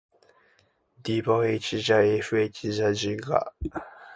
[1.03, 3.53] d ヴぁ h じゃ fh じゃ g か」